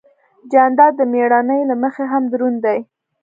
جانداد 0.51 0.93
د 0.97 1.01
مېړانې 1.13 1.59
له 1.69 1.75
مخې 1.83 2.03
هم 2.11 2.23
دروند 2.33 2.57
دی. 2.65 2.79